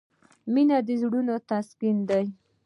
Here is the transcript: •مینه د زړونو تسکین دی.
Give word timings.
•مینه 0.53 0.77
د 0.87 0.89
زړونو 1.01 1.35
تسکین 1.49 1.97
دی. 2.09 2.25